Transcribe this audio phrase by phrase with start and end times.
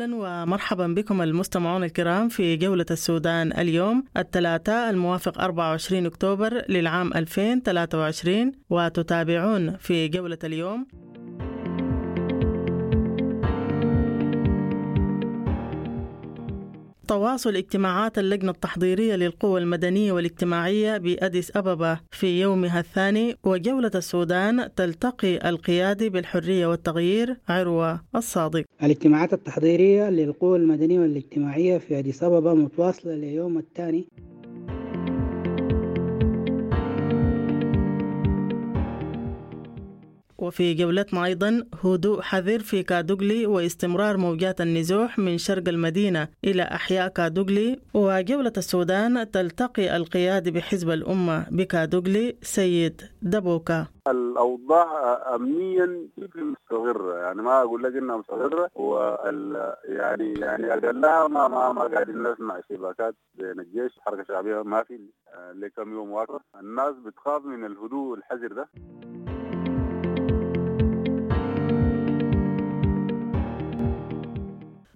[0.00, 8.52] أهلا ومرحبا بكم المستمعون الكرام في جولة السودان اليوم الثلاثاء الموافق 24 أكتوبر للعام 2023
[8.70, 10.86] وتتابعون في جولة اليوم
[17.10, 22.00] تواصل اجتماعات اللجنة التحضيرية للقوى المدنية والاجتماعية بأديس أبابا.
[22.10, 28.64] في يومها الثاني وجولة السودان تلتقي القيادي بالحرية والتغيير عروة الصادق.
[28.82, 34.08] الاجتماعات التحضيرية للقوى المدنية والاجتماعية في أديس أبابا متواصلة ليوم الثاني.
[40.40, 47.08] وفي جولتنا أيضا هدوء حذر في كادوغلي واستمرار موجات النزوح من شرق المدينة إلى أحياء
[47.08, 54.88] كادوغلي وجولة السودان تلتقي القيادة بحزب الأمة بكادوغلي سيد دبوكا الأوضاع
[55.34, 61.82] امنيا مستقرة يعني ما أقول لك إنها مستقرة وال يعني يعني اقلها ما ما, ما
[61.82, 64.98] قاعدين نسمع اشتباكات بين الجيش والحركه الشعبيه ما في
[65.54, 66.40] لكم يوم واقف.
[66.60, 68.68] الناس بتخاف من الهدوء الحذر ده.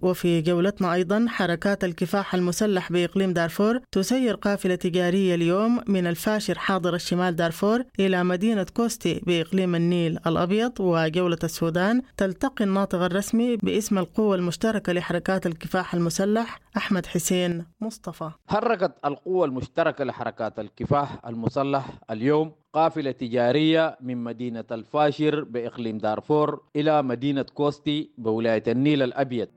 [0.05, 6.95] وفي جولتنا أيضا حركات الكفاح المسلح بإقليم دارفور تسير قافلة تجارية اليوم من الفاشر حاضر
[6.95, 12.01] الشمال دارفور إلى مدينة كوستي بإقليم النيل الأبيض وجولة السودان.
[12.17, 18.29] تلتقي الناطق الرسمي باسم القوة المشتركة لحركات الكفاح المسلح أحمد حسين مصطفى.
[18.47, 27.03] حركت القوة المشتركة لحركات الكفاح المسلح اليوم قافلة تجارية من مدينة الفاشر بإقليم دارفور إلى
[27.03, 29.47] مدينة كوستي بولاية النيل الأبيض.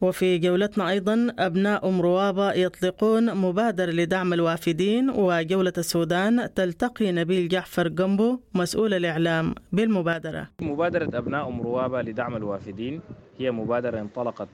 [0.00, 7.88] وفي جولتنا أيضا أبناء أم روابة يطلقون مبادرة لدعم الوافدين وجولة السودان تلتقي نبيل جعفر
[7.88, 10.48] جنبو مسؤول الإعلام بالمبادرة.
[10.62, 13.00] مبادرة أبناء أم روابة لدعم الوافدين
[13.38, 14.48] هي مبادرة انطلقت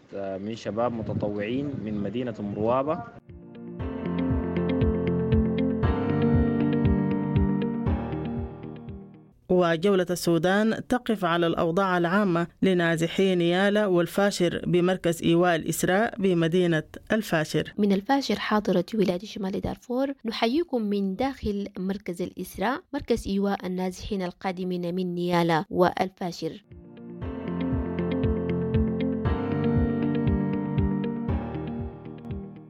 [0.45, 2.99] من شباب متطوعين من مدينة أم روابة
[9.49, 17.73] وجولة السودان تقف على الأوضاع العامة لنازحي نيالا والفاشر بمركز إيواء الإسراء بمدينة الفاشر.
[17.79, 24.95] من الفاشر حاضرة ولاية شمال دارفور نحييكم من داخل مركز الإسراء مركز إيواء النازحين القادمين
[24.95, 26.65] من نيالا والفاشر.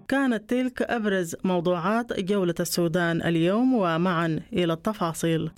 [0.09, 5.51] كانت تلك أبرز موضوعات جولة السودان اليوم ومعا إلى التفاصيل.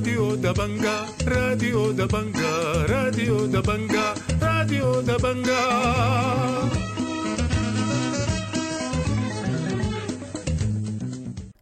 [0.00, 0.96] راديو دبنجا
[1.28, 2.52] راديو دبنجا
[2.90, 5.60] راديو دبنجا راديو دبنجا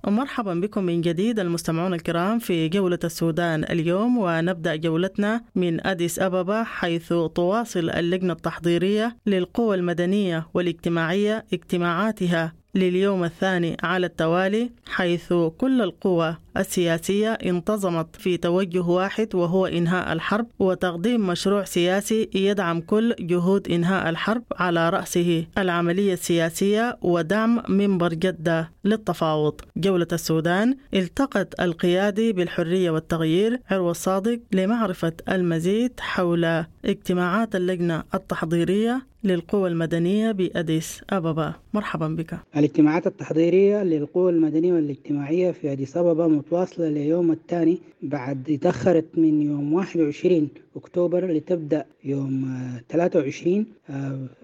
[0.07, 6.63] مرحبا بكم من جديد المستمعون الكرام في جولة السودان اليوم ونبدأ جولتنا من أديس أبابا
[6.63, 16.37] حيث تواصل اللجنة التحضيرية للقوى المدنية والاجتماعية اجتماعاتها لليوم الثاني على التوالي حيث كل القوى
[16.59, 24.09] السياسية انتظمت في توجه واحد وهو إنهاء الحرب وتقديم مشروع سياسي يدعم كل جهود إنهاء
[24.09, 25.47] الحرب على رأسه.
[25.59, 29.61] العملية السياسية ودعم منبر جدة للتفاوض.
[29.77, 39.69] جولة السودان التقت القيادي بالحرية والتغيير عروة الصادق لمعرفة المزيد حول اجتماعات اللجنة التحضيرية للقوى
[39.69, 41.55] المدنية بأديس أبابا.
[41.75, 42.39] مرحبا بك.
[42.57, 49.73] الاجتماعات التحضيرية للقوى المدنية والاجتماعية في أديس أبابا متواصلة ليوم الثاني بعد تأخرت من يوم
[49.73, 50.49] 21
[50.83, 52.49] أكتوبر لتبدأ يوم
[52.89, 53.67] 23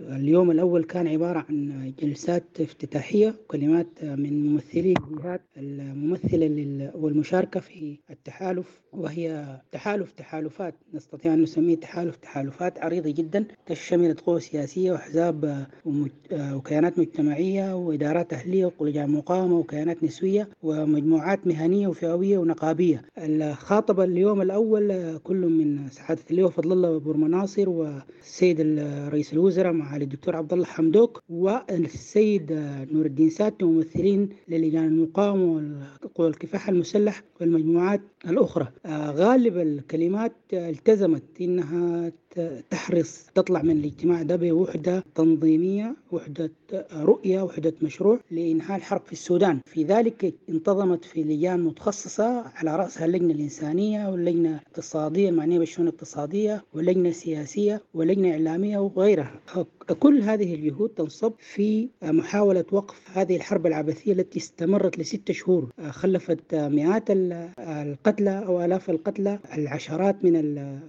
[0.00, 8.80] اليوم الأول كان عبارة عن جلسات افتتاحية وكلمات من ممثلي الجهات الممثلة والمشاركة في التحالف
[8.92, 15.66] وهي تحالف تحالفات نستطيع أن نسميه تحالف تحالفات عريضة جدا تشملت قوى سياسية وأحزاب
[16.32, 23.02] وكيانات مجتمعية وإدارات أهلية ولجان مقاومة وكيانات نسوية ومجموعات مهنية وفئوية ونقابية.
[23.52, 28.60] خاطب اليوم الأول كل من سعادة اللواء فضل الله بورمناصر والسيد
[29.12, 32.52] رئيس الوزراء معالي الدكتور عبد الله حمدوك والسيد
[32.92, 38.68] نور الدين ساتي ممثلين للجان المقاومة وقوى الكفاح المسلح والمجموعات الأخرى.
[38.88, 42.12] غالب الكلمات التزمت إنها
[42.70, 46.50] تحرص تطلع من الاجتماع ده بوحدة تنظيمية وحدة
[46.94, 49.60] رؤية وحدة مشروع لإنهاء الحرب في السودان.
[49.66, 56.64] في ذلك انتظمت في لجان متخصصة على رأسها اللجنة الإنسانية واللجنة الاقتصادية المعنية بالشؤون الاقتصادية
[56.74, 59.40] واللجنة السياسية واللجنة الإعلامية وغيرها.
[59.98, 65.70] كل هذه الجهود تنصب في محاولة وقف هذه الحرب العبثية التي استمرت لست شهور.
[65.90, 70.34] خلفت مئات القتلى أو آلاف القتلى العشرات من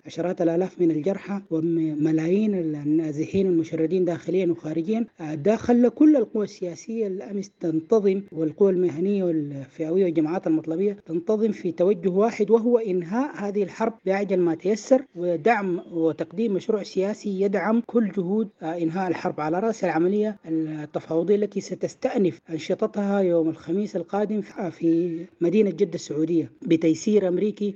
[0.06, 5.06] عشرات الآلاف من الجرحى وملايين النازحين المشردين داخليا وخارجيا.
[5.34, 12.10] ده خلى كل القوى السياسية الأمس تنتظم والقوى المهنية والفئوية والجماعات المطلبية تنتظم في توجه
[12.10, 18.48] واحد وهو إنهاء هذه الحرب بأعجل ما تيسر ودعم وتقديم مشروع سياسي يدعم كل جهود
[18.64, 24.42] إنهاء الحرب على رأس العملية التفاوضية التي ستستأنف أنشطتها يوم الخميس القادم
[24.72, 27.76] في مدينة جدة السعودية بتيسير أمريكي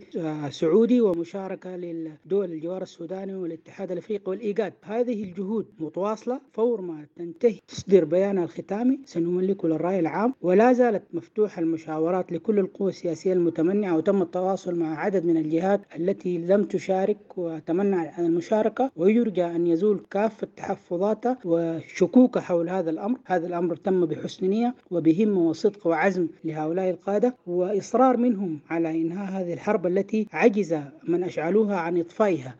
[0.50, 7.60] سعودي ومشاركة للدول الجوار السوداني والاتحاد الأفريقي والإيجاد هذه الجهود متواصلة فور ما تنتهي.
[7.68, 14.22] تصدر بيانها الختامي سنملكه للرأي العام ولا زالت مفتوحة المشاورات لكل القوى السياسية المتمنعة وتم
[14.22, 20.48] التواصل مع عدد من الجهات التي لم تشارك وتمنع عن المشاركة ويرجى أن يزول كافة
[20.57, 23.18] تحفظاتها وشكوكها حول هذا الأمر.
[23.25, 29.54] هذا الأمر تم بحسن نية وبهمة وصدق وعزم لهؤلاء القادة وإصرار منهم على إنهاء هذه
[29.54, 32.56] الحرب التي عجز من أشعلوها عن إطفائها.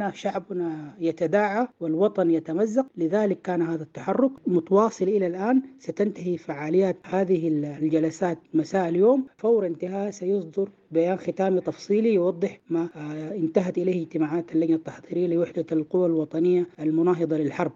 [0.00, 5.62] وأمامنا شعبنا يتداعى والوطن يتمزق لذلك كان هذا التحرك متواصل إلى الآن.
[5.78, 9.26] ستنتهي فعاليات هذه الجلسات مساء اليوم.
[9.36, 12.88] فور انتهاء سيصدر بيان ختامي تفصيلي يوضح ما
[13.34, 17.72] انتهت إليه اجتماعات اللجنة التحضيرية لوحدة القوى الوطنية المناهضة للحرب.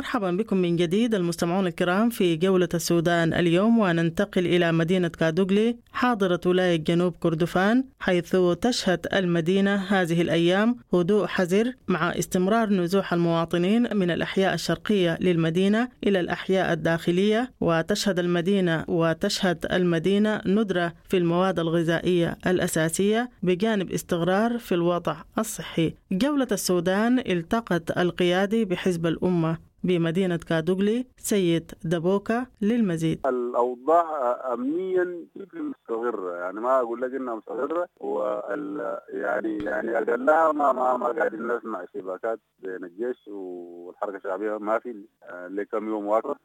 [0.00, 6.40] مرحبا بكم من جديد المستمعون الكرام في جولة السودان اليوم وننتقل إلى مدينة كادوغلي حاضرة
[6.46, 14.10] ولاية جنوب كردفان حيث تشهد المدينة هذه الأيام هدوء حذر مع استمرار نزوح المواطنين من
[14.10, 23.30] الأحياء الشرقية للمدينة إلى الأحياء الداخلية وتشهد المدينة وتشهد المدينة ندرة في المواد الغذائية الأساسية
[23.42, 25.94] بجانب استقرار في الوضع الصحي.
[26.12, 29.69] جولة السودان التقت القيادي بحزب الأمة.
[29.84, 33.26] بمدينة كادوغلي سيد دبوكا للمزيد.
[33.26, 40.96] الأوضاع أمنيا مستقرة يعني ما أقول لك إنها مستقرة وال يعني يعني أقلها ما ما,
[40.96, 45.04] ما قاعدين نسمع اشتباكات بين الجيش والحركة الشعبية ما في
[45.48, 46.36] لكم يوم واقف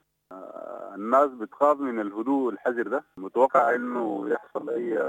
[0.95, 3.03] الناس بتخاف من الهدوء الحذر ده.
[3.17, 4.99] متوقع إنه يحصل اي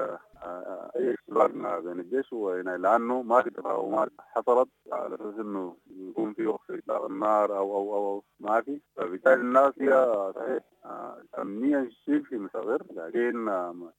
[0.96, 1.50] أي اشتباك
[1.84, 5.76] بين الجيش وهنا لأنه ما في تفاهمات حصلت على أساس إنه
[7.26, 10.62] النار أو أو أو ما في فبالتالي الناس هي صحيح
[11.38, 12.82] امنيا شبه مستقر.
[12.90, 13.50] لكن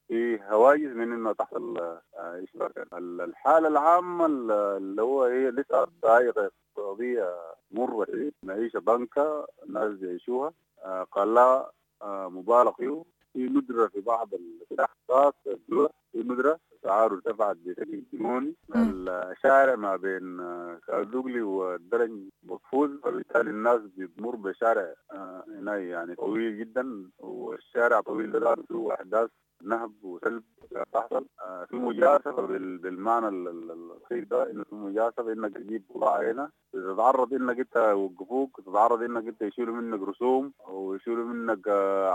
[0.08, 4.26] في هواجس من إنه تحصل اشتباكات الحالة العامة
[4.76, 7.34] اللي هو هي لسه ضايقه اقتصادية
[7.70, 8.06] مرة
[8.42, 10.52] معيشة بنكة الناس بيعيشوها.
[11.12, 11.72] قال لا
[12.04, 13.04] مبالغ فيه.
[13.32, 15.34] في ندرة في بعض الأحداث
[16.12, 20.40] في ندرة الأسعار ارتفعت بشكل جنوني الشارع ما بين
[20.86, 22.10] كادوغلي والدرج
[22.48, 24.94] مقفول فبالتالي الناس بتمر بشارع
[25.58, 29.30] هنا يعني طويل جدا والشارع طويل ده فيه أحداث
[29.62, 30.42] نهب وسلب
[30.92, 31.26] تحصل.
[31.68, 32.32] في مجازفة
[32.82, 39.02] بالمعنى الأخير ده إنه في مجازفة إنك تجيب بضاعة هنا تتعرض إنك أنت يوقفوك تتعرض
[39.02, 41.68] إنك أنت يشيلوا منك رسوم أو يشيلوا منك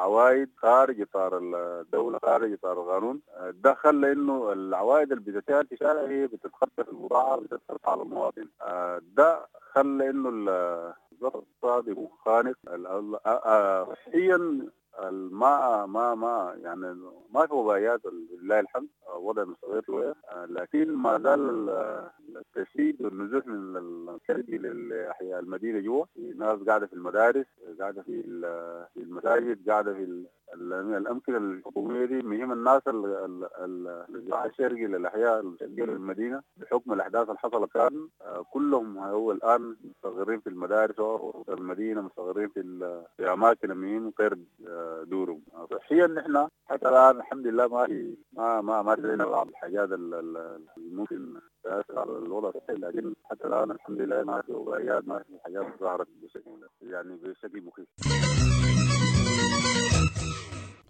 [0.04, 3.22] عوائد خارج إطار الدولة خارج إطار القانون.
[3.52, 8.48] ده خلى إنه العوائد اللي بتتعمل في الشارع هي بتتخطى في البضاعة بتتخطى على المواطن.
[9.02, 12.56] ده خلى إنه الضغط الاقتصادي مخانق
[13.96, 14.68] صحيا
[15.00, 16.96] الماء ما ما يعني
[17.34, 18.02] ما في وبايات
[18.42, 20.16] لله الحمد وضع مستقر شوية
[20.50, 21.70] لكن ما زال
[22.36, 23.78] التشديد والنزوح من
[24.10, 26.06] الشرقي لاحياء المدينة جوا.
[26.36, 27.46] ناس قاعدة في المدارس
[27.80, 28.22] قاعدة في
[28.98, 30.24] المساجد قاعدة في
[30.54, 32.22] الامكنه الحكومية دي.
[32.22, 38.08] مهم الناس الزراعه الشرقي للأحياء الشرقيه للمدينة بحكم الأحداث اللي حصلت كان
[38.52, 40.96] كلهم هو الآن مستقرين في المدارس
[41.50, 42.62] المدينة مستقرين في
[43.18, 44.38] في أماكن مهم غير
[45.08, 45.42] دورهم.
[45.72, 49.90] صحيا نحن حتى الآن الحمد لله ما في ما ما ما لدينا بعض الحاجات
[50.92, 52.50] ممكن تأثر على الوضع.
[52.50, 56.08] الصحي لكن حتى الآن الحمد لله ما في وبايات ما في حاجات ظهرت
[56.82, 57.88] يعني بشكل مخيف.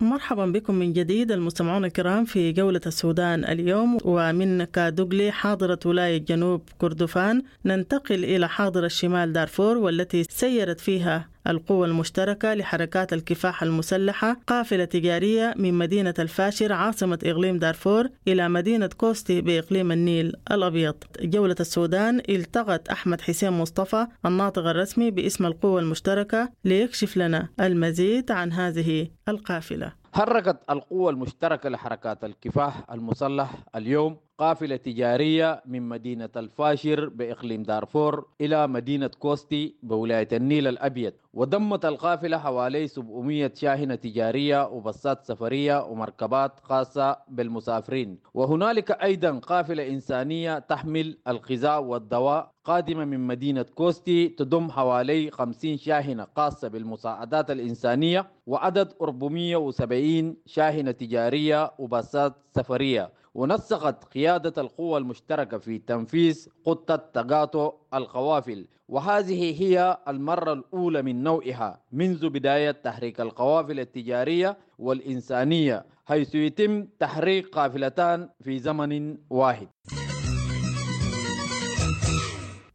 [0.01, 3.97] مرحبا بكم من جديد المستمعون الكرام في جولة السودان اليوم.
[4.05, 11.85] ومن كادوغلي حاضرة ولاية جنوب كردفان ننتقل إلى حاضرة شمال دارفور والتي سيرت فيها القوة
[11.85, 19.41] المشتركة لحركات الكفاح المسلحة قافلة تجارية من مدينة الفاشر عاصمة إقليم دارفور إلى مدينة كوستي
[19.41, 20.95] بإقليم النيل الأبيض.
[21.21, 28.51] جولة السودان التقت أحمد حسين مصطفى الناطق الرسمي باسم القوة المشتركة ليكشف لنا المزيد عن
[28.51, 29.93] هذه القافلة.
[30.13, 38.67] حركت القوة المشتركة لحركات الكفاح المسلح اليوم قافلة تجارية من مدينة الفاشر بإقليم دارفور إلى
[38.67, 41.13] مدينة كوستي بولاية النيل الأبيض.
[41.33, 48.19] وضمت القافلة حوالي 700 شاحنة تجارية وبصات سفرية ومركبات خاصة بالمسافرين.
[48.33, 56.27] وهنالك أيضا قافلة إنسانية تحمل الغذاء والدواء قادمة من مدينة كوستي تضم حوالي 50 شاحنة
[56.35, 63.09] خاصة بالمساعدات الإنسانية وعدد 470 شاحنة تجارية وباصات سفرية.
[63.35, 68.67] ونسقت قيادة القوى المشتركة في تنفيذ خطة تقاطع القوافل.
[68.89, 77.47] وهذه هي المرة الأولى من نوعها منذ بداية تحريك القوافل التجارية والإنسانية حيث يتم تحريك
[77.47, 79.67] قافلتان في زمن واحد.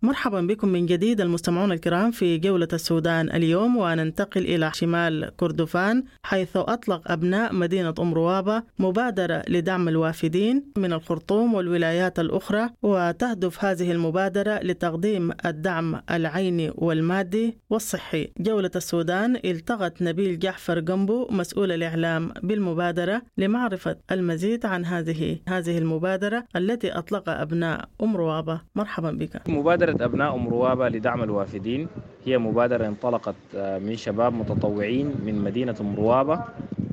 [0.02, 6.56] مرحبا بكم من جديد المستمعون الكرام في جولة السودان اليوم وننتقل إلى شمال كردفان حيث
[6.56, 14.60] أطلق أبناء مدينة أم روابة مبادرة لدعم الوافدين من الخرطوم والولايات الأخرى وتهدف هذه المبادرة
[14.62, 18.28] لتقديم الدعم العيني والمادي والصحي.
[18.38, 26.44] جولة السودان التقت نبيل جعفر قنبو مسؤول الإعلام بالمبادرة لمعرفة المزيد عن هذه هذه المبادرة
[26.56, 28.60] التي أطلقها أبناء أم روابة.
[28.74, 29.48] مرحبا بك.
[29.48, 31.88] مبادرة أبناء أم روابة لدعم الوافدين.
[32.24, 36.40] هي مبادرة انطلقت من شباب متطوعين من مدينة أم روابة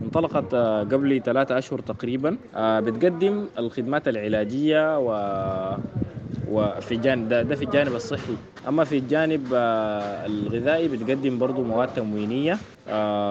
[0.04, 0.56] انطلقت
[0.94, 2.38] قبل ثلاثة أشهر تقريبا.
[2.56, 5.10] بتقدم الخدمات العلاجية و
[6.52, 8.36] وفي جانب ده, ده في الجانب الصحي.
[8.68, 9.42] أما في الجانب
[10.26, 12.58] الغذائي بتقدم برضو مواد تموينية.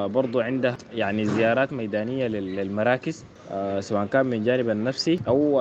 [0.06, 3.24] برضو عندها يعني زيارات ميدانية للمراكز.
[3.80, 5.60] سواء كان من الجانب النفسي أو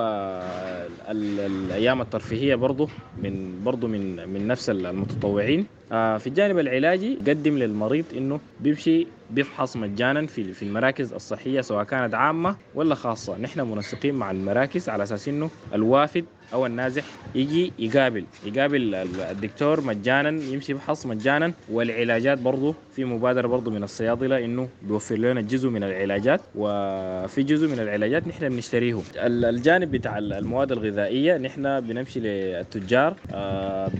[1.10, 2.88] الأيام الترفيهية برضو
[3.18, 5.66] من برضو من من نفس المتطوعين.
[5.90, 12.14] في الجانب العلاجي قدم للمريض إنه بيمشي بيفحص مجانا في في المراكز الصحية سواء كانت
[12.14, 13.38] عامة ولا خاصة.
[13.38, 16.24] نحن منسقين مع المراكز على أساس إنه الوافد
[16.54, 23.70] أو النازح يجي يقابل يقابل الدكتور مجانا يمشي يفحص مجانا والعلاجات برضه في مبادرة برضه
[23.70, 29.02] من الصيادلة إنه بيوفر لنا جزء من العلاجات وفي جزء من العلاجات نحن بنشتريه.
[29.16, 33.16] الجانب بتاع المواد الغذائية نحن بنمشي للتجار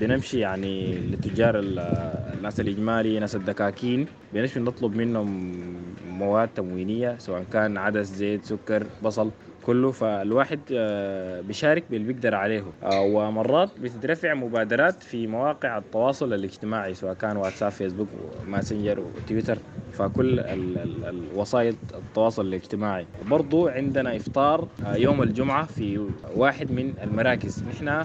[0.01, 5.55] بنمشي يعني لتجار الناس الإجمالي ناس الدكاكين بنمشي نطلب منهم
[6.19, 9.31] مواد تموينية سواء كان عدس زيت سكر بصل.
[9.67, 10.61] كله فالواحد
[11.49, 18.09] بيشارك باللي بيقدر عليه ومرات بتترفع مبادرات في مواقع التواصل الاجتماعي سواء كان واتساب فيسبوك
[18.43, 19.59] وماسنجر وتويتر
[19.93, 23.07] فكل الوسائط التواصل الاجتماعي.
[23.31, 26.07] برضو عندنا إفطار يوم الجمعة في
[26.37, 27.65] واحد من المراكز.
[27.65, 28.05] نحن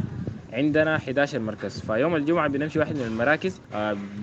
[0.54, 1.82] عندنا 11 مركز.
[1.82, 3.62] فيوم الجمعة بنمشي واحد من المراكز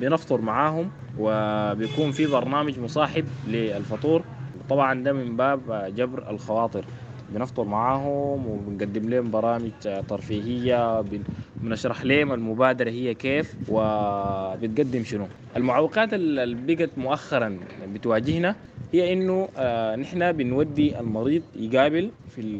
[0.00, 4.22] بنفطر معاهم وبيكون في برنامج مصاحب للفطور.
[4.68, 6.84] طبعا ده من باب جبر الخواطر.
[7.30, 9.70] بنفطر معاهم وبنقدم لهم برامج
[10.08, 11.04] ترفيهية
[11.62, 15.26] بنشرح لهم المبادرة هي كيف وبتقدم شنو.
[15.56, 17.58] المعوقات اللي بقت مؤخرا
[17.94, 18.54] بتواجهنا
[18.92, 19.48] هي إنه
[19.96, 22.10] نحن بنودي المريض يقابل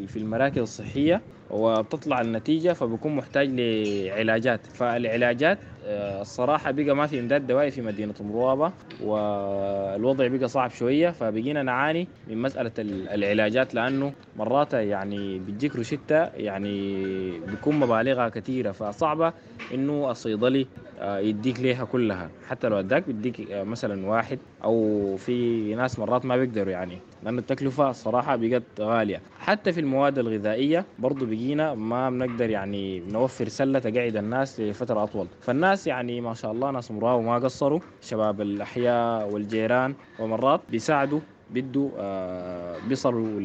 [0.09, 1.21] في المراكز الصحية
[1.51, 4.61] وبتطلع النتيجة فبيكون محتاج لعلاجات.
[4.67, 11.63] فالعلاجات الصراحة بقى ما في إمداد دوائي في مدينة مروابة والوضع بقى صعب شوية فبقينا
[11.63, 19.33] نعاني من مسألة العلاجات لأنه مرات يعني بتجيك روشتة يعني بيكون مبالغها كثيرة فصعبة
[19.75, 20.67] إنه الصيدلي
[21.03, 22.31] يديك ليها كلها.
[22.49, 27.91] حتى لو أداك بيديك مثلا واحد أو في ناس مرات ما بيقدروا يعني لأن التكلفة
[27.91, 29.21] الصراحة بقت غالية.
[29.39, 35.27] حتى في المواد الغذائية برضو بقينا ما بنقدر يعني نوفر سلة تقعد الناس لفترة أطول.
[35.41, 37.81] فالناس يعني ما شاء الله ناس مراو ما قصروا.
[38.01, 43.41] شباب الأحياء والجيران ومرات بيساعدوا بدوا آه بيصلوا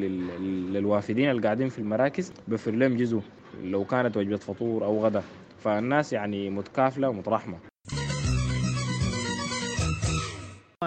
[0.73, 3.21] للوافدين اللي قاعدين في المراكز بيوفر لهم جزء
[3.63, 5.23] لو كانت وجبة فطور أو غدا.
[5.57, 7.70] فالناس يعني متكافلة ومترحمة.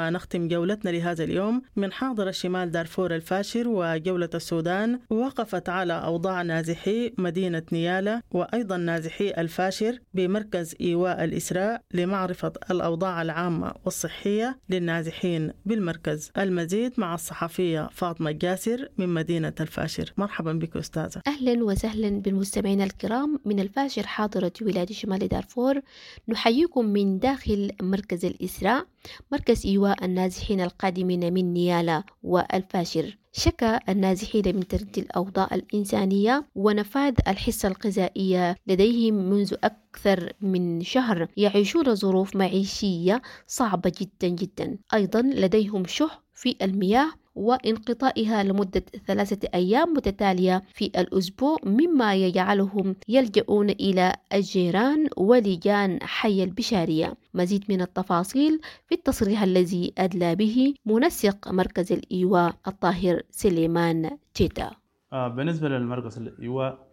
[0.05, 7.13] ونختم جولتنا لهذا اليوم من حاضر شمال دارفور الفاشر وجولة السودان وقفت على أوضاع نازحي
[7.19, 16.93] مدينة نيالا وأيضا نازحي الفاشر بمركز إيواء الإسراء لمعرفة الأوضاع العامة والصحية للنازحين بالمركز المزيد
[16.99, 20.13] مع الصحفية فاطمة جاسر من مدينة الفاشر.
[20.17, 21.23] مرحبا بك أستاذة.
[21.27, 23.41] أهلا وسهلا بالمستمعين الكرام.
[23.45, 25.81] من الفاشر حاضرة ولاية شمال دارفور
[26.29, 28.87] نحييكم من داخل مركز الإسراء.
[29.33, 37.69] مركز إيواء النازحين القادمين من نيالا والفاشر شكى النازحين من تردي الأوضاع الإنسانية ونفاذ الحصة
[37.69, 44.79] الغذائية لديهم منذ أكثر من شهر يعيشون ظروف معيشية صعبة جدا جدا.
[44.95, 53.71] أيضا لديهم شح في المياه وانقطاعها لمدة ثلاثة أيام متتالية في الأسبوع مما يجعلهم يلجؤون
[53.71, 57.15] إلى الجيران ولجان حي البشارية.
[57.35, 64.71] مزيد من التفاصيل في التصريح الذي أدلى به منسق مركز الإيواء الطاهر سليمان تيتا.
[65.13, 66.87] آه بالنسبة للمركز الإيواء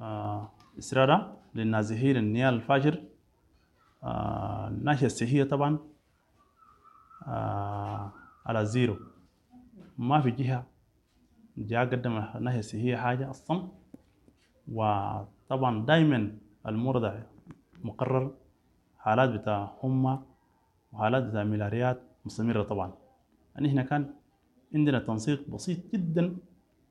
[0.00, 3.02] آه إسرارة للنازحين النيال الفاجر.
[4.04, 5.78] آه الناحية الصحية طبعا.
[7.26, 8.12] آه
[8.46, 8.96] على زيرو.
[9.98, 10.66] ما في جهة
[11.56, 13.68] جاء قدم الناحية الصحية حاجة أصلا
[14.72, 16.32] وطبعا دائما
[16.66, 17.22] المرضى
[17.84, 18.34] مقرر
[18.98, 20.22] حالات بتاع حمى
[20.92, 22.92] وحالات بتاع ملاريات مستمرة طبعا.
[23.54, 24.14] يعني هنا كان
[24.74, 26.36] عندنا تنسيق بسيط جدا.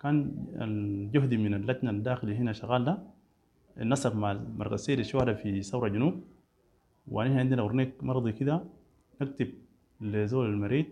[0.02, 2.98] كان الجهد من اللجنة الداخلي هنا شغال ده
[3.78, 6.24] نسق مع مركز سير الشهداء في ثورة جنوب.
[7.08, 8.64] وهنا عندنا ورنيك مرضي كده
[9.22, 9.54] نكتب
[10.02, 10.86] لزول المريض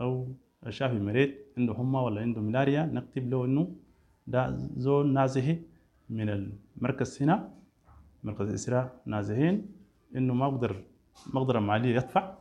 [0.00, 0.28] أو
[0.66, 3.76] الشافي مريض عنده حمى ولا عنده ملاريا نكتب له إنه
[4.26, 5.58] ده زول نازحي
[6.10, 7.50] من المركز هنا
[8.24, 9.66] مركز إسراء نازحين
[10.16, 10.84] إنه ما أقدر
[11.34, 12.34] مقدرة مالية يدفع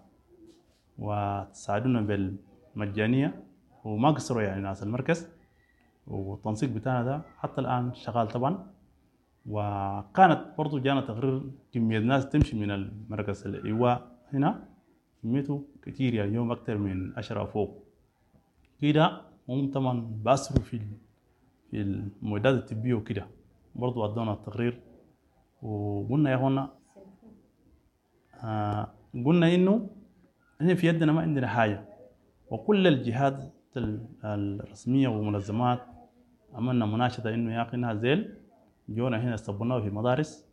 [0.98, 3.44] وتساعدونا بالمجانية
[3.84, 5.28] وما قصروا يعني ناس المركز.
[6.08, 8.72] والتنسيق بتاعنا ده حتى الآن شغال طبعا.
[9.46, 11.42] وكانت برضو جانا تقرير
[11.72, 14.68] كمية ناس تمشي من المركز الإيواء هنا
[15.24, 17.85] كميته كتير يعني اليوم أكثر من عشرة فوق.
[18.82, 20.82] كده هم طبعا بأسروا في
[21.72, 23.28] في المعدات الطبية وكده.
[23.76, 24.82] برضو أدونا التقرير.
[25.62, 26.70] وقلنا يا أخوانا
[28.44, 28.88] آه
[29.26, 29.90] قلنا إنه
[30.62, 31.86] إحنا في يدنا ما عندنا حاجة.
[32.52, 33.54] وكل الجهات
[34.24, 35.82] الرسمية والمنظمات
[36.54, 38.38] عملنا مناشدة إنه يا أخي زيل
[38.90, 40.48] جونا هنا استبناه في مدارس.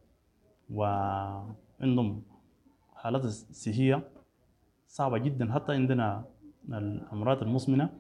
[0.71, 2.23] وعندهم
[2.97, 4.09] حالات صحية
[4.87, 5.53] صعبة جدا.
[5.53, 6.25] حتى عندنا
[6.69, 7.91] الأمراض المزمنة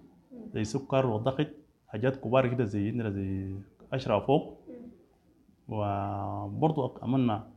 [0.54, 1.46] زي سكر وضغط
[1.88, 3.54] حاجات كبار كده زي عندنا زي
[3.92, 4.58] عشرة فوق.
[5.68, 7.48] وبرضو عملنا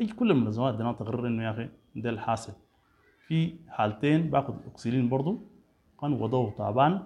[0.00, 2.52] أي كل المنظمات دنا تقرر إنه يا أخي ده الحاصل.
[3.26, 5.38] في حالتين باخد أكسجين برضو
[6.00, 7.02] كان وضعه تعبان.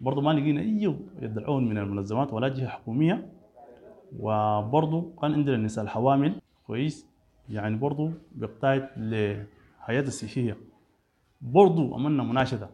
[0.00, 3.32] برضو ما لقينا أي يدعون من المنظمات ولا جهة حكومية.
[4.18, 7.06] وبرضو كان عندنا النساء الحوامل كويس.
[7.48, 10.56] يعني برضو بيقتعد لحياة الصحية.
[11.40, 12.70] برضو عملنا مناشدة.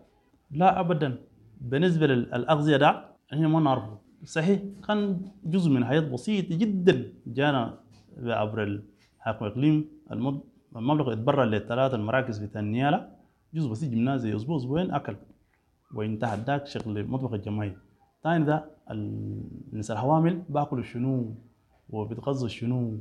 [0.51, 1.19] لا أبدا.
[1.61, 3.99] بالنسبة للأغذية ده إحنا ما نعرفه.
[4.25, 7.13] صحيح كان جزء من حياة بسيط جدا.
[7.27, 7.79] جانا
[8.19, 9.89] عبر الحكم الإقليم
[10.77, 13.09] المبلغ اتبرع للثلاث المراكز بتاع النيالة
[13.55, 15.17] جزء بسيط جبناه زي أسبوع أسبوعين أكل.
[15.95, 17.77] وانتهى ذاك شغل مطبخ الجماعي.
[18.23, 21.35] ثاني ده النساء الحوامل بأكلوا شنو
[21.91, 23.01] وبيتغذوا شنو.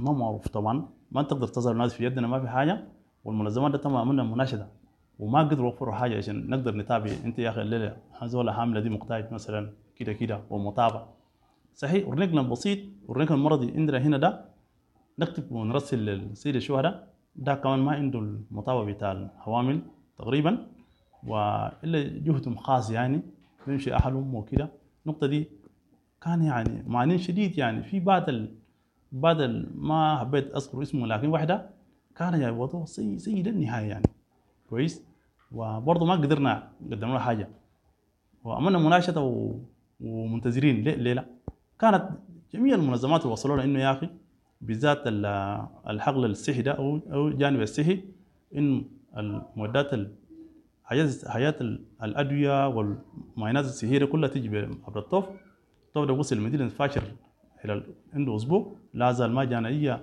[0.00, 0.88] ما معروف طبعا.
[1.12, 2.84] ما تقدر تظهر الناس في يدنا ما في حاجة.
[3.24, 4.68] والمنظمات ده طبعا عملنا مناشدة.
[5.20, 7.10] وما قدروا يوفروا حاجة عشان نقدر نتابع.
[7.24, 11.08] انت يا أخي الليلة هذول حاملة دي محتاج مثلا كده كده ومتابعه
[11.74, 12.78] صحيح ورنيكنا بسيط
[13.08, 14.44] ورنيكنا المرضي عندنا هنا ده
[15.18, 17.10] نكتب ونرسل للسيد الشهداء.
[17.36, 19.80] ده كمان ما عنده المتابعة بتاع الحوامل
[20.18, 20.66] تقريبا
[21.26, 23.20] وإلا جهدهم خاص يعني
[23.66, 24.68] بيمشي اهلهم وكده.
[25.06, 25.48] النقطة دي
[26.22, 27.82] كان يعني معنى شديد يعني.
[27.82, 28.54] في بعض ال...
[29.12, 29.70] بعض ال...
[29.74, 31.70] ما حبيت أذكر اسمه لكن واحدة
[32.16, 34.06] كان يعني وضوء سيء سيء للنهاية يعني.
[34.70, 35.09] كويس؟
[35.52, 37.48] وبرضه ما قدرنا قدمنا له حاجة.
[38.44, 39.54] وعملنا مناشده و...
[40.00, 40.84] ومنتظرين.
[40.84, 41.24] ليه ليه لا؟
[41.78, 42.08] كانت
[42.54, 44.08] جميع المنظمات وصلوا لنا إنه يا أخي
[44.60, 45.02] بالذات
[45.90, 48.04] الحقل الصحي ده أو أو الجانب الصحي
[48.56, 48.84] انه
[49.16, 49.90] المعدات
[51.26, 51.54] حياة
[52.02, 55.24] الأدوية والمعاينات الصحية كلها تجي عبر الطوف.
[55.88, 57.02] الطوف ده وصل المدينة فاشر
[57.62, 58.76] خلال عنده أسبوع.
[58.94, 60.00] لا زال ما جانا أي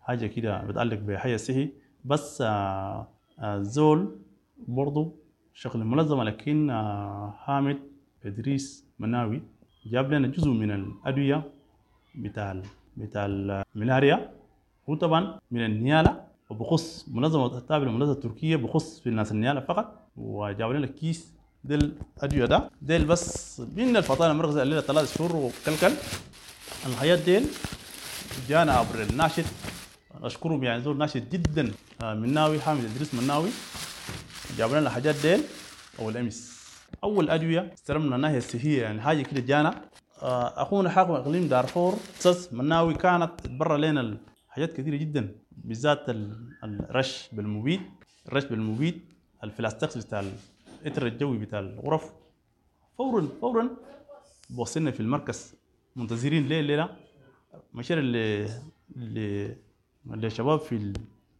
[0.00, 1.72] حاجة كده بتعلق بحياة الصحي
[2.04, 3.06] بس آآ
[3.38, 4.18] آآ زول
[4.68, 5.16] برضو
[5.54, 6.70] شغل منظمة لكن
[7.38, 7.78] حامد
[8.24, 9.42] إدريس مناوي
[9.86, 11.42] جاب لنا جزء من الأدوية
[12.14, 12.62] بتاع
[12.96, 14.30] بتاع الملاريا
[14.88, 20.74] هو طبعا من النيالة وبخص منظمة التابعة للمنظمة التركية بخص في الناس النيالة فقط وجابوا
[20.74, 21.32] لنا كيس
[21.64, 22.70] ديل الادويه ده.
[22.82, 25.92] ديل بس من الفطانه المركز الليلة ثلاث شهور وكلكل.
[26.86, 27.44] الحياة ديل
[28.48, 29.44] جانا عبر الناشد
[30.22, 33.48] اشكرهم يعني زول ناشد جدا مناوي حامد إدريس مناوي.
[34.58, 35.40] جابوا لنا الحاجات ديل
[35.98, 36.60] أول أمس.
[37.04, 39.84] أول أدوية استلمنا الناحيه الصحيه يعني حاجة كده جانا.
[40.22, 46.04] أخونا حاكم إقليم دارفور أستاذ مناوي كانت تبرر لنا حاجات كثيرة جدا بالذات
[46.64, 47.80] الرش بالمبيد.
[48.28, 49.00] الرش بالمبيد
[49.44, 50.24] الفلاستكس بتاع
[50.82, 52.12] الاثر الجوي بتاع الغرف.
[52.98, 53.70] فورا فورا
[54.56, 55.54] وصلنا في المركز.
[55.96, 56.96] منتظرين ليه الليلة
[57.90, 58.48] اللي
[60.06, 60.92] للشباب في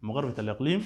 [0.02, 0.84] مغرفه الإقليم.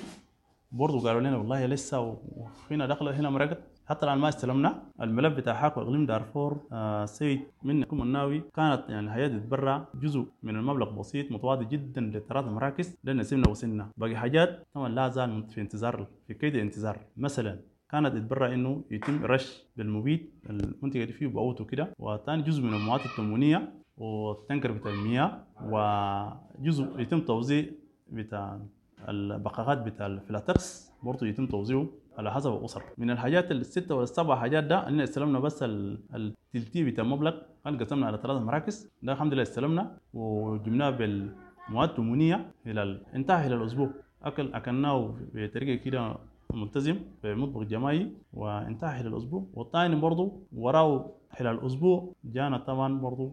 [0.75, 3.59] برضو قالوا لنا والله لسه وفينا دخلة هنا مرقت.
[3.87, 4.83] حتى الآن ما استلمنا.
[5.01, 10.57] الملف بتاع حاكم إقليم دارفور آه سيد منكم الناوي كانت يعني الهيئه تتبرع جزء من
[10.57, 15.61] المبلغ بسيط متواضع جدا لثلاث مراكز لأن سيبنا وصلنا باقي حاجات طبعا لا زال في
[15.61, 16.99] انتظار في كيد انتظار.
[17.17, 17.61] مثلا
[17.91, 21.95] كانت تتبرع إنه يتم رش بالمبيد المنتجه دي فيه بأوتو كده.
[21.99, 25.45] وثاني جزء من المواد التموينية والتنكر بتاع المياه.
[25.65, 27.65] وجزء يتم توزيع
[28.13, 28.61] بتاع
[29.09, 31.87] البقاقات بتاع الفلاتكس برضه يتم توزيعه
[32.19, 32.83] على حسب الأسر.
[32.99, 38.07] من الحاجات الستة ولا السبع حاجات ده اننا استلمنا بس التلتي بتاع المبلغ قال قسمنا
[38.07, 38.91] على ثلاث مراكز.
[39.03, 43.91] ده الحمد لله استلمنا وجبناه بالمواد التموينيه إلى انتهى إلى الأسبوع.
[44.23, 46.17] أكل أكلناه بطريقة كده
[46.55, 49.47] ملتزم في مطبخ جماعي وانتهى خلال الأسبوع.
[49.55, 53.33] والثاني برضه وراه خلال الأسبوع جانا طبعا برضه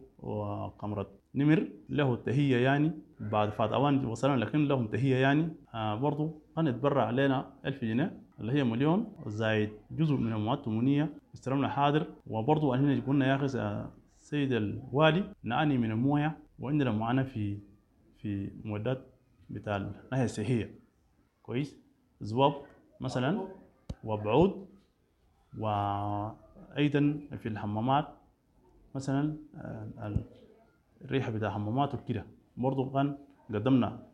[0.79, 5.49] قمرة نمر له التهية يعني بعد فات أوان وصلنا لكن لهم تهية يعني.
[5.73, 11.13] آه برضه كان يتبرع علينا 1000 جنيه اللي هي مليون زائد جزء من المواد التموينية
[11.33, 12.05] استلمنا حاضر.
[12.27, 13.47] وبرضه هنا قلنا يا أخي
[14.19, 17.59] سيد الوالي نعاني من المويه وعندنا معاناة في
[18.17, 19.01] في مودات
[19.49, 20.75] بتاع الناحيه الصحيه
[21.41, 21.77] كويس؟
[22.21, 22.53] زواب
[23.01, 23.47] مثلا
[24.03, 24.67] وبعود.
[25.59, 28.07] وأيضا في الحمامات
[28.95, 29.35] مثلا
[31.05, 32.25] الريحه بتاع الحمامات وكده
[32.57, 33.17] برضه كان
[33.53, 34.07] قدمنا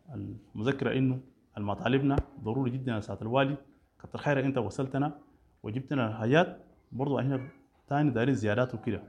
[0.56, 1.20] المذكرة إنه
[1.58, 3.58] المطالبنا ضروري جدا يا سعاده
[4.04, 5.20] كتر خيرك أنت وصلتنا
[5.64, 6.64] وجبتنا الحاجات.
[6.92, 7.48] برضه إحنا
[7.88, 9.04] تاني دايرين زيادات وكده.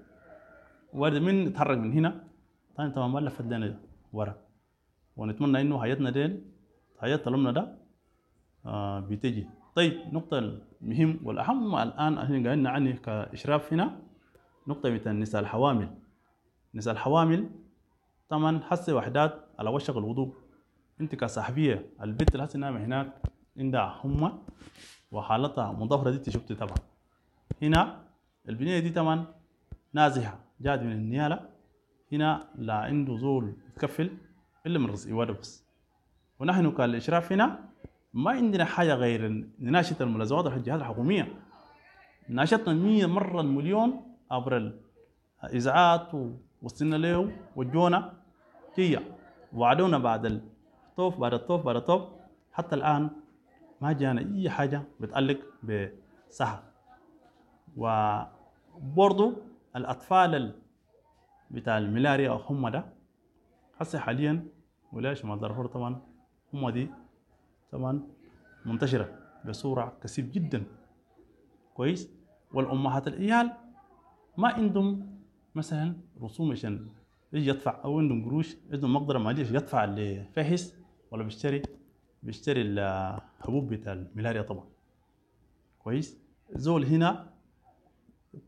[0.93, 2.25] وارد من نتحرك من هنا.
[2.77, 3.81] تاني طبعا ما لفت لنا
[4.13, 4.35] ورا.
[5.17, 6.45] ونتمنى إنه حياتنا ديل
[7.01, 7.79] حياة طلبنا ده
[8.67, 9.47] آه بتجي.
[9.75, 14.01] طيب نقطة المهم والأهم الآن إحنا قاعدين نعني كإشراف هنا.
[14.67, 15.89] نقطة بتاع النساء الحوامل.
[16.75, 17.51] نساء الحوامل
[18.29, 20.35] طبعا حسي وحدات على وشك الوضوء.
[21.01, 23.23] انت كصحفية البنت اللي نايمة هناك
[23.59, 24.33] عندها حمى
[25.13, 26.77] وحالتها مضافرة دي شفتي طبعا.
[27.63, 28.05] هنا
[28.49, 29.27] البنية دي طبعا
[29.93, 31.49] نازحة جات من النيالة.
[32.13, 34.11] هنا لا عنده زول يتكفل
[34.67, 35.65] إلا من رزق بس.
[36.41, 37.69] ونحن كالإشراف هنا
[38.15, 41.35] ما عندنا حاجة غير نناشط الملازمات والجهات الحكومية.
[42.29, 44.73] ناشطنا مية مرة المليون عبر
[45.45, 48.18] الإذاعات ووصلنا له وجونا.
[48.79, 49.01] هي.
[49.53, 52.03] وعدونا بعد الطوف بعد الطوف بعد الطوف.
[52.53, 53.11] حتى الآن
[53.81, 55.39] ما جانا أي حاجة بتعلق
[56.29, 56.63] بصحة
[57.77, 59.33] وبرضو
[59.77, 60.55] الأطفال
[61.51, 62.85] بتاع الملاريا هم ده.
[63.81, 64.47] هسه حاليا
[64.93, 66.01] ولاية شمال دارفور طبعا؟
[66.55, 66.91] هم دي
[67.73, 68.03] طبعا
[68.67, 70.65] منتشرة بصورة كثير جدا.
[71.75, 72.11] كويس؟
[72.55, 73.53] والأمهات العيال
[74.37, 75.19] ما عندهم
[75.55, 76.89] مثلا رسوم عشان
[77.33, 80.75] يجي يدفع أو عندهم قروش عندهم مقدرة مالية يدفع لفهس
[81.11, 81.63] ولا بيشتري
[82.23, 84.65] بيشتري الحبوب بتاع الملاريا طبعا.
[85.79, 86.19] كويس؟
[86.53, 87.31] زول هنا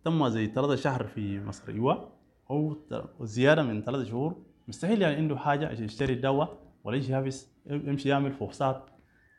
[0.05, 2.13] تم زي ثلاثة شهر في مصر أيوه.
[2.51, 2.77] أو
[3.21, 4.43] زيادة من ثلاثة شهور.
[4.69, 8.91] مستحيل يعني عنده حاجة عشان يشتري الدواء ولا يجي يحبس يمشي يعمل فحوصات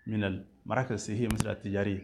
[0.08, 2.02] من المراكز الصحية مثل التجارية.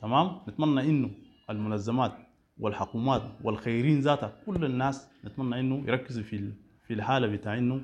[0.00, 1.10] تمام؟ نتمنى إنه
[1.50, 2.12] المنظمات
[2.58, 6.52] والحكومات والخيرين ذاتها كل الناس نتمنى إنه يركزوا في
[6.88, 7.80] في الحالة بتاع إنه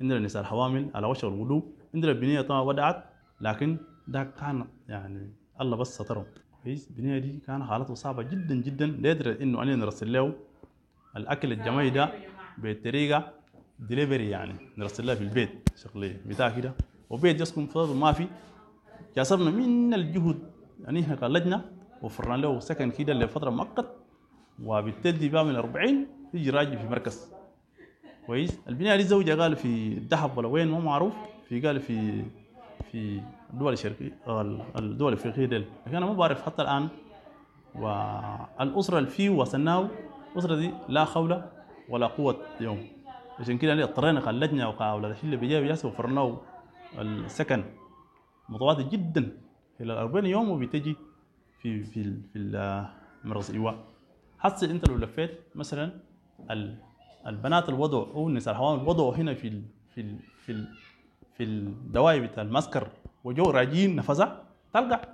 [0.00, 1.62] عندنا النساء الحوامل على وشك الغلو
[1.94, 3.04] عندنا البنية طبعا ودعت
[3.40, 3.76] لكن
[4.08, 6.24] ده كان يعني الله بس سترهم
[6.64, 10.32] كويس؟ البنية دي كان حالته صعبة جدا جدا لدرجه إنه أنا نرسل له
[11.16, 12.12] الأكل الجماعي ده
[12.58, 13.32] بطريقة
[13.78, 16.72] دليفري يعني نرسل له في البيت شغلة بتاع كده.
[17.10, 18.26] وبيت يسكن فضل ما في.
[19.16, 20.38] جاسرنا من الجهد
[20.84, 21.64] يعني إحنا لجنه
[22.02, 23.96] وفرنا له سكن كده لفترة مؤقت
[24.64, 27.32] وبالتالي بيعمل 40 يجي راجع في مركز.
[28.26, 28.60] كويس.
[28.68, 31.14] البنايه دي زوجة؟ قال في الدهب ولا وين؟ ما معروف.
[31.48, 32.22] في قال في
[32.92, 33.20] في
[33.54, 34.18] الدول الشرقية
[34.78, 36.88] الدول الإفريقية دي لكن أنا ما بعرف حتى الآن.
[37.74, 39.88] والأسرة اللي فيه وصلناه
[40.32, 41.50] الأسرة دي لا خولة
[41.88, 42.86] ولا قوة اليوم
[43.38, 46.40] عشان كده اضطرينا اللجنه وقاولة الشيء اللي بيجي بيحسب وفرناه
[46.98, 47.64] السكن
[48.48, 49.36] متواضع جدا.
[49.80, 50.96] إلى 40 يوم وبتجي
[51.62, 52.88] في في في
[53.24, 53.84] مرض ايواء
[54.38, 55.92] حتى أنت لو لفيت مثلا
[57.26, 59.62] البنات الوضع أو النساء الحوامل وضعوا هنا في ال
[59.94, 60.66] في ال في ال
[61.36, 62.88] في الدواء بتاع المسكر
[63.24, 64.42] وجو راجين نفسها
[64.74, 65.08] تلقى.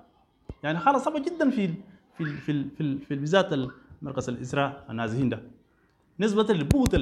[0.62, 1.74] يعني حالة صعبة جدا في ال
[2.16, 3.70] في ال في ال في, ال في بالذات
[4.02, 5.42] مركز الاسراء النازحين ده.
[6.20, 6.96] نسبة للبوت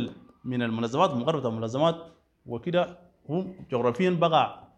[0.45, 1.97] من المنظمات مقربة المنظمات
[2.47, 4.69] وكده هم جغرافيا بقى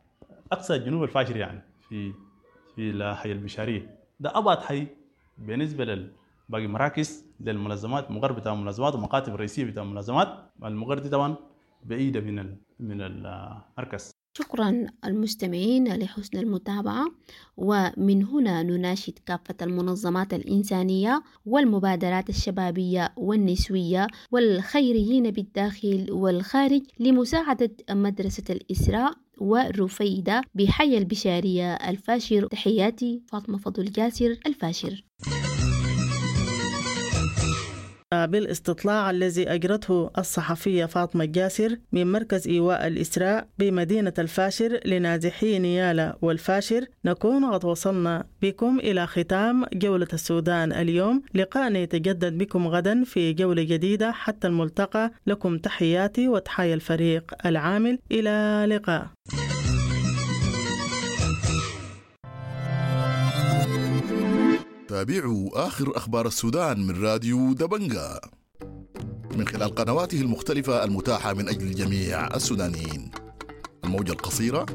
[0.53, 2.13] أقصى جنوب الفاشر يعني في
[2.77, 4.87] في الحي البشاريه ده أبعد حي
[5.39, 5.85] بالنسبة
[6.49, 10.29] لباقي مراكز للمنظمات مقر بتاع المنظمات والمكاتب الرئيسية بتاع المنظمات
[10.65, 11.37] المقر دي طبعا
[11.85, 17.07] بعيدة من ال من المركز شكرا المستمعين لحسن المتابعة
[17.57, 29.13] ومن هنا نناشد كافة المنظمات الإنسانية والمبادرات الشبابية والنسوية والخيريين بالداخل والخارج لمساعدة مدرسة الإسراء
[29.41, 32.47] ورفيدة بحي البشارية الفاشر.
[32.47, 35.05] تحياتي فاطمة فضل جاسر الفاشر.
[38.15, 46.85] بالاستطلاع الذي أجرته الصحفية فاطمة جاسر من مركز إيواء الإسراء بمدينة الفاشر لنازحي نيالا والفاشر
[47.05, 51.23] نكون قد وصلنا بكم إلى ختام جولة السودان اليوم.
[51.35, 55.11] لقاءنا يتجدد بكم غدا في جولة جديدة حتى الملتقى.
[55.27, 57.99] لكم تحياتي وتحيا الفريق العامل.
[58.13, 59.07] إلى لقاء
[64.89, 68.21] تابعوا آخر أخبار السودان من راديو دبنجا.
[69.37, 73.11] من خلال قنواته المختلفة المتاحة من أجل جميع السودانيين.
[73.85, 74.67] الموجة القصيرة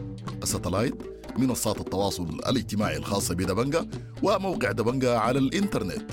[0.44, 0.96] الستلايت
[1.38, 3.88] منصات التواصل الاجتماعي الخاصة بدبنجا
[4.24, 6.12] وموقع دبنجا على الإنترنت.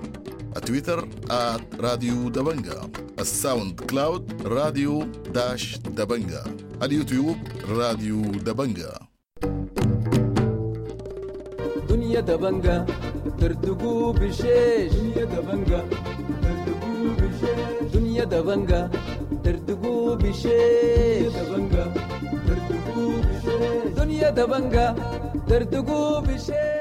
[0.66, 2.82] تويتر آت راديو دبنجا
[3.20, 6.44] الساوند كلاود راديو داش دبنجا
[6.84, 7.38] اليوتيوب
[7.70, 8.92] راديو دبنجا
[11.90, 12.86] دنيا دبنجا
[13.40, 15.82] ترتقو بشيش دنيا دبنجا
[16.44, 18.90] ترتقو بشيش دنيا دبنجا
[19.44, 21.86] ترتقو بشيش دبنجا
[22.48, 24.96] ترتقو بشيش دنيا دبنجا
[25.50, 26.81] ترتقو بشيش